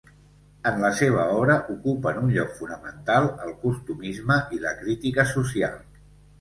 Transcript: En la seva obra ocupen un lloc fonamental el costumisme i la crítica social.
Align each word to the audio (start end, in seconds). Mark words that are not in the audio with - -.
En 0.69 0.79
la 0.83 0.89
seva 0.99 1.25
obra 1.41 1.57
ocupen 1.73 2.17
un 2.23 2.33
lloc 2.39 2.57
fonamental 2.63 3.31
el 3.45 3.55
costumisme 3.69 4.41
i 4.59 4.63
la 4.67 4.77
crítica 4.83 5.31
social. 5.39 5.81